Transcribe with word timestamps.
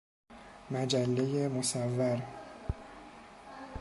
مجله 0.71 1.47
مصور 1.49 2.21